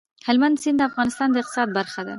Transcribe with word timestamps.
هلمند 0.27 0.55
سیند 0.61 0.77
د 0.79 0.87
افغانستان 0.89 1.27
د 1.31 1.35
اقتصاد 1.41 1.69
برخه 1.77 2.01
ده. 2.07 2.09